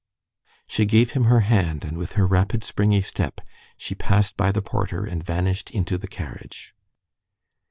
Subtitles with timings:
[0.65, 3.39] _"She gave him her hand, and with her rapid, springy step
[3.77, 6.73] she passed by the porter and vanished into the carriage.